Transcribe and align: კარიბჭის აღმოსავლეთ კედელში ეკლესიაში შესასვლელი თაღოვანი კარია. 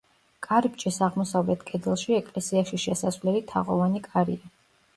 კარიბჭის 0.45 0.97
აღმოსავლეთ 1.07 1.67
კედელში 1.67 2.17
ეკლესიაში 2.21 2.81
შესასვლელი 2.89 3.45
თაღოვანი 3.55 4.05
კარია. 4.11 4.53